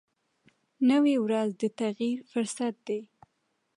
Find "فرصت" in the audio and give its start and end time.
2.31-2.75